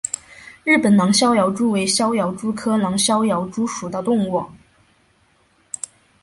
[0.63, 4.43] 日本狼逍遥蛛为逍遥蛛科狼逍遥蛛属的动物。